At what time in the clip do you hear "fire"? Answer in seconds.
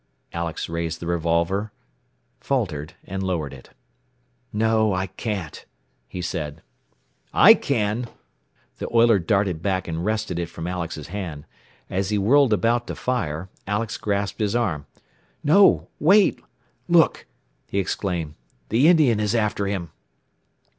12.95-13.49